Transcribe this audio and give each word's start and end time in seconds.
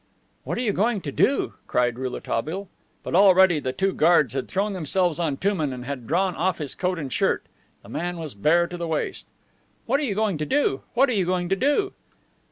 "What 0.45 0.57
are 0.57 0.61
you 0.61 0.73
going 0.73 1.01
to 1.01 1.11
do?" 1.11 1.53
cried 1.67 1.99
Rouletabille. 1.99 2.67
But 3.03 3.13
already 3.13 3.59
the 3.59 3.71
two 3.71 3.93
guards 3.93 4.33
had 4.33 4.47
thrown 4.47 4.73
themselves 4.73 5.19
on 5.19 5.37
Touman 5.37 5.71
and 5.71 5.85
had 5.85 6.07
drawn 6.07 6.33
off 6.35 6.57
his 6.57 6.73
coat 6.73 6.97
and 6.97 7.13
shirt. 7.13 7.43
The 7.83 7.89
man 7.89 8.17
was 8.17 8.33
bare 8.33 8.65
to 8.65 8.77
the 8.77 8.87
waist. 8.87 9.27
"What 9.85 9.99
are 9.99 10.03
you 10.03 10.15
going 10.15 10.39
to 10.39 10.45
do? 10.47 10.81
What 10.95 11.07
are 11.09 11.13
you 11.13 11.27
going 11.27 11.49
to 11.49 11.55
do?" 11.55 11.93